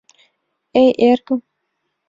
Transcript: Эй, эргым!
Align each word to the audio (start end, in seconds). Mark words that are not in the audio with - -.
Эй, 0.81 0.89
эргым! 1.09 1.41